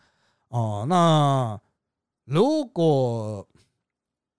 [0.47, 1.61] 哦，那
[2.23, 3.47] 如果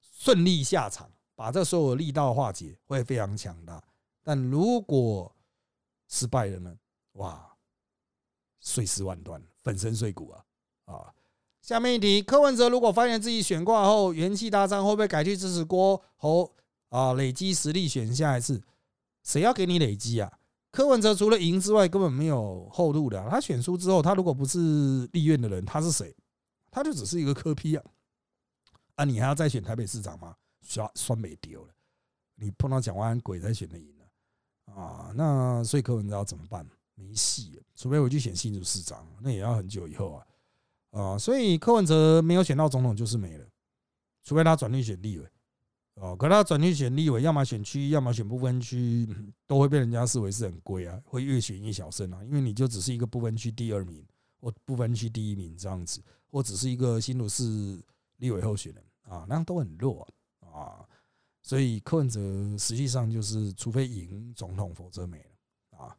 [0.00, 3.80] 顺利下场，把这所有力道化解，会非常强大。
[4.24, 5.32] 但如果
[6.08, 6.74] 失败了呢？
[7.12, 7.48] 哇，
[8.58, 10.44] 碎尸万段，粉身碎骨啊！
[10.86, 11.14] 啊，
[11.62, 16.52] 下面一题，柯文哲如果发现自己选挂后元气大伤，会不会改去支持郭侯？
[16.88, 18.62] 啊，累积实力选下一次，
[19.22, 20.32] 谁要给你累积啊？
[20.70, 23.28] 柯文哲除了赢之外，根本没有后路的。
[23.28, 26.14] 他选输之后，他如果不是立院的人，他是谁？
[26.70, 27.84] 他就只是一个科批啊！
[28.96, 30.36] 啊，你还要再选台北市长吗？
[30.62, 31.72] 刷酸没丢了，
[32.36, 35.10] 你碰到蒋万安鬼才选的赢了啊！
[35.14, 36.66] 那所以柯文哲要怎么办？
[36.94, 40.26] 没戏，除非我去选新竹市长，那也要很久以后啊
[40.90, 41.18] 啊！
[41.18, 43.46] 所以柯文哲没有选到总统就是没了，
[44.22, 45.26] 除非他转去选立委。
[46.00, 49.08] 哦，可他转去选立委，要么选区，要么选不分区，
[49.48, 52.22] 都会被人家视为是很贵啊，会越选越小声啊。
[52.24, 54.04] 因为你就只是一个不分区第二名，
[54.40, 57.82] 或不分区第一名这样子，或只是一个新竹市
[58.18, 60.06] 立委候选人啊，那样都很弱
[60.40, 60.86] 啊。
[61.42, 62.20] 所以柯文哲
[62.58, 65.96] 实际上就是，除非赢总统，否则没了啊。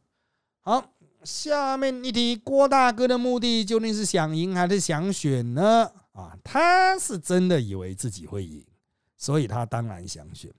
[0.60, 5.90] 好，下面一题，郭大哥的目的究竟是想赢还是想选呢？
[6.12, 8.64] 啊，他是真的以为自己会赢。
[9.20, 10.50] 所以他当然想选，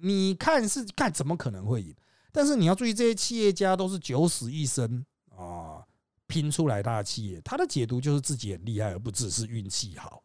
[0.00, 1.94] 你看是看怎么可能会赢？
[2.32, 5.84] 但是你要注意，这些企业家都是九死一生啊
[6.26, 10.22] 拼出来的企业，他的解读就是自己很厉害，而不只是运气好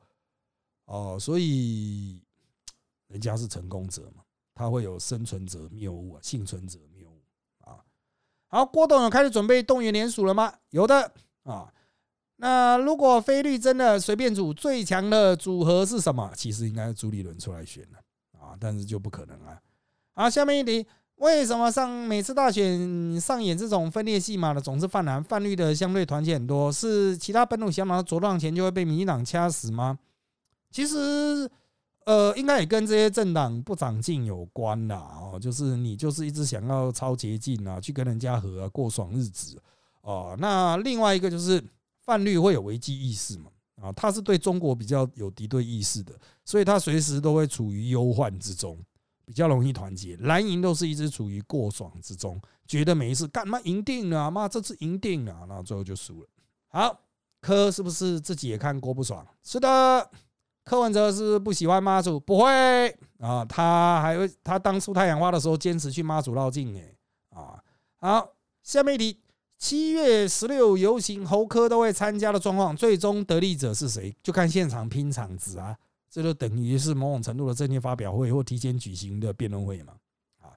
[0.86, 1.18] 哦。
[1.20, 2.24] 所以
[3.08, 4.24] 人家是成功者嘛，
[4.56, 7.22] 他会有生存者谬误啊，幸存者谬误
[7.66, 7.84] 啊。
[8.48, 10.54] 好，郭董有开始准备动员联署了吗？
[10.70, 11.12] 有的
[11.44, 11.73] 啊。
[12.46, 16.30] 那如果菲律真的随便组最强的组合是什么？
[16.36, 17.98] 其实应该是朱立伦出来选的
[18.38, 19.58] 啊，但是就不可能啊。
[20.14, 26.70] 好，下面一题，为什么上每次大选上演这种分裂戏码的总是泛蓝泛绿的相对团结很多？
[26.70, 29.98] 是其他本土小党茁壮前就会被民进党掐死吗？
[30.70, 31.50] 其实，
[32.06, 34.98] 呃，应该也跟这些政党不长进有关啦。
[34.98, 39.58] 哦，就是你就是一直想要超捷径啊，去跟人家和过爽日子
[40.02, 40.36] 哦。
[40.38, 41.64] 那另外一个就是。
[42.06, 43.50] 泛绿会有危机意识嘛？
[43.82, 46.14] 啊，他是对中国比较有敌对意识的，
[46.46, 48.78] 所以他随时都会处于忧患之中，
[49.26, 50.16] 比较容易团结。
[50.18, 56.28] 蓝营都是一直处于过爽之中，觉得每一次干嘛赢定了，妈这次赢定了，那最后就输了。
[56.70, 56.98] 好，
[57.42, 59.26] 柯是不是自己也看郭不爽？
[59.44, 60.10] 是的，
[60.64, 66.96] 柯文哲是不喜欢妈祖，不会啊，他还会他当初太阳花的时候坚持去妈祖绕境哎
[67.38, 67.62] 啊。
[67.98, 68.30] 好，
[68.62, 69.20] 下面一题。
[69.64, 74.14] 七月十六游行，侯科都会参加的状况，最终得利者是谁？
[74.22, 75.74] 就看现场拼场子啊！
[76.12, 79.94] 这就等于是某种程度的政见发表会或提前举行的辩论会嘛。
[80.42, 80.52] 啊，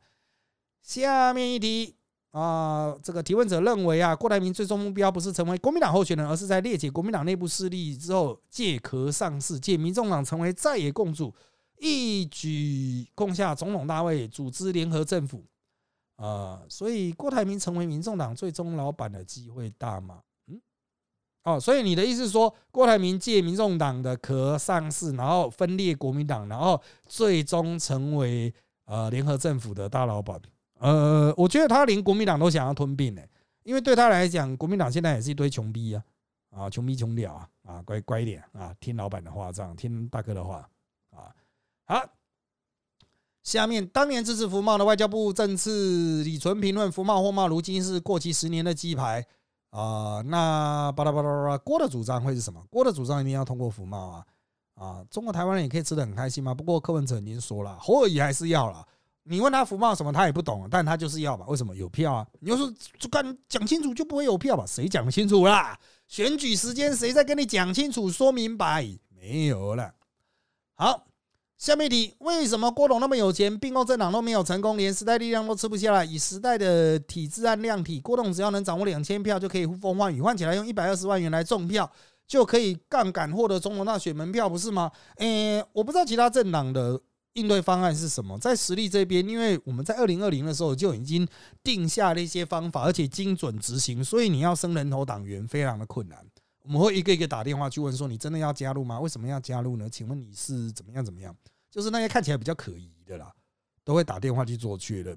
[0.82, 1.94] 下面一题
[2.32, 11.32] 啊，这个提问者认为啊，郭台铭最终目标不是成为国民党候选人，而是在列解国民党内部势力之后借壳上市，借民众党成为在野共主，
[11.78, 15.44] 一举攻下总统大位，组织联合政府。
[16.16, 20.22] 啊，所以郭台铭成为民众党最终老板的机会大吗？
[20.46, 20.60] 嗯，
[21.44, 28.52] 哦，所以你的意思说，郭台铭借民众党的壳上市，然后分裂国民党，然后最终成为
[28.86, 30.40] 呃联合政府的大老板？
[30.78, 33.22] 呃，我觉得他连国民党都想要吞并呢，
[33.62, 36.02] 因为对他来讲，国民党现在也是一堆穷逼啊，
[36.50, 40.66] 啊，穷逼穷屌啊，啊，乖乖一点啊，听老板的话，这样听大哥的话
[41.10, 41.34] 啊，
[41.84, 42.15] 好。
[43.46, 49.24] 下面当年支持福茂的外交部政次李纯评论福茂货贸如今是过期十年的鸡排
[49.70, 52.60] 啊，那巴拉巴拉巴拉郭的主张会是什么？
[52.68, 54.26] 郭的主张一定要通过福茂啊
[54.74, 55.04] 啊！
[55.08, 56.52] 中国台湾人也可以吃得很开心吗？
[56.52, 58.84] 不过柯文哲已经说了，侯尔仪还是要了。
[59.22, 61.46] 你问他福茂什么，他也不懂，但他就是要吧？
[61.46, 62.26] 为什么有票啊？
[62.40, 64.64] 你要说就干讲清楚就不会有票吧？
[64.66, 65.78] 谁讲清楚啦？
[66.08, 68.84] 选举时间谁在跟你讲清楚说明白？
[69.14, 69.94] 没有了。
[70.74, 71.06] 好。
[71.58, 76.04] 下面一题：为什么郭董那么有钱，并购政党都没有成功，连时代力量都吃不下来？
[76.04, 81.90] 以时代的体制和量体，郭董只要能掌握两千票，就可以呼风唤雨，换起来用一百二十万元来中票，
[82.28, 84.92] 就可以杠杆获得总统大选门票，不是吗？
[85.16, 87.00] 诶，我不知道其他政党的
[87.32, 88.38] 应对方案是什么。
[88.38, 91.26] 在实力这边，因为我们在二零二零的时候就已经
[91.64, 96.18] 定下了一些方法，而且精准执行，所以你要升人头党员非常的困难。
[96.66, 98.98] 我们会一个一个打电话去问说：“你真的要加入吗？
[98.98, 99.88] 为什么要加入呢？
[99.88, 101.34] 请问你是怎么样怎么样？”
[101.70, 103.32] 就是那些看起来比较可疑的啦，
[103.84, 105.16] 都会打电话去做确认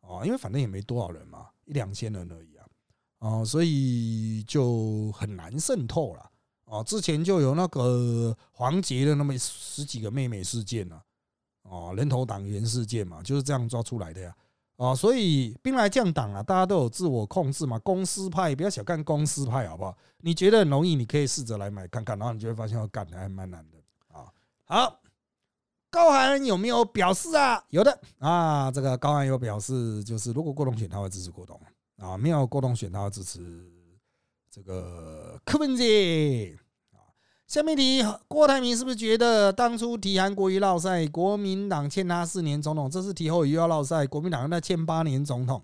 [0.00, 2.66] 哦，因为反正也没多少人嘛，一两千人而已啊，
[3.20, 6.30] 哦，所以就很难渗透了
[6.64, 6.82] 哦。
[6.82, 11.00] 之前就有那个黄杰的那么十几个妹妹事件呢，
[11.62, 14.34] 哦，人头党员事件嘛，就是这样抓出来的呀。
[14.76, 17.78] 啊所以兵来将挡啊，大家都有自我控制嘛。
[17.78, 19.96] 公司派不要小看公司派，好不好？
[20.18, 24.26] 你觉得很容易，你可以试着来买看看，然后你就会发现要干的还蛮难的啊。
[24.64, 25.00] 好，
[25.90, 27.62] 高寒有没有表示啊？
[27.68, 31.60] 有的啊，这个高寒有表示，就是如果郭董选，他会支持郭董
[31.98, 33.40] 啊；没有郭董选，他会支持
[34.50, 35.84] 这个柯文哲。
[37.46, 45.62] 下面题，郭台铭是不是觉得当初提韩国瑜闹赛，国民党欠他四年总统，这次提后又要闹赛，国民党又欠八年总统？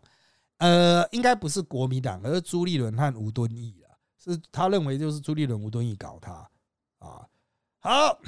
[0.58, 3.88] 呃，应该不是国民党，而是朱立伦和吴敦义了，
[4.22, 6.32] 是他认为就是朱立伦、吴敦义搞他
[6.98, 7.26] 啊。
[7.80, 8.18] 好，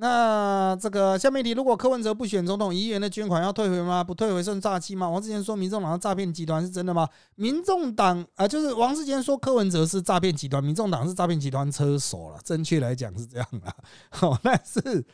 [0.00, 4.02] 那这个下面题，如果柯文哲不选总统，议员的捐款要退回吗？
[4.02, 5.06] 不退回算诈欺吗？
[5.06, 7.06] 王志坚说，民众党诈骗集团是真的吗？
[7.34, 12.38] 民众党啊，就是王志坚说柯文哲是诈骗集团，民众党是诈骗集团车手了。
[12.42, 13.74] 正确来讲是这样啊。
[14.08, 15.04] 好， 但是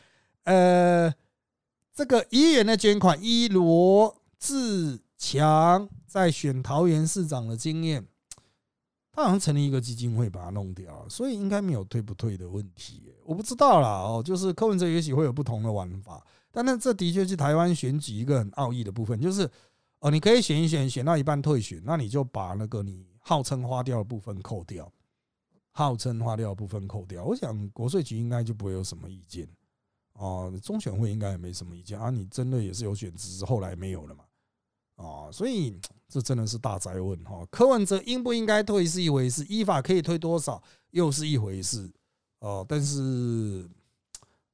[0.44, 1.12] 呃，
[1.92, 5.88] 这个议员的捐款，依罗志强。
[6.06, 8.06] 在选桃园市长的经验，
[9.16, 13.02] 他好像成立一个基金会把它弄掉，所以应该没有退不退的问题。
[13.24, 19.50] 我不知道啦哦，就是柯文哲也许会有不同的玩法，但那这的确是台湾选举一个很奥义的部分，就是
[20.00, 24.92] 哦，你可以选一选，选到一半退选，那你就把那个你号称花掉的部分扣掉，
[25.70, 27.24] 号称花掉的部分扣掉。
[27.24, 29.48] 我想国税局应该就不会有什么意见
[30.12, 32.10] 哦，中选会应该也没什么意见啊。
[32.10, 34.24] 你真的也是有选，只是后来没有了嘛。
[34.96, 35.78] 哦，所以
[36.08, 37.46] 这真的是大灾问哈。
[37.50, 41.90] 柯文哲应不应该退是一回事，依法可以退多少又是一回事
[42.40, 42.64] 哦。
[42.68, 43.68] 但是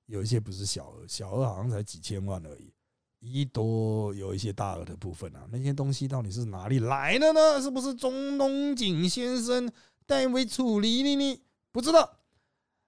[0.07, 2.73] 有一些不是小额，小额好像才几千万而已，
[3.21, 5.47] 一多有一些大额的部分啊。
[5.51, 7.63] 那些东西到底是哪里来的呢？
[7.63, 9.71] 是不是中东锦先生
[10.07, 11.41] 代为处理的呢？
[11.71, 12.19] 不知道。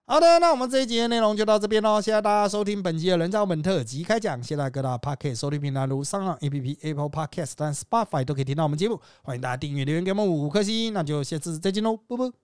[0.06, 1.98] 好的，那我们这一集的内容就到这边喽。
[1.98, 4.42] 谢谢大家收听本期的人造本特辑开讲。
[4.42, 9.00] 谢谢各大 Podcast 收听平台如上浪 APP、Apple Podcast、但 Spotify 都可以听到我们节目。
[9.22, 10.92] 欢迎大家订阅、留言给我们五颗星。
[10.92, 12.43] 那就下次再见喽，啵啵。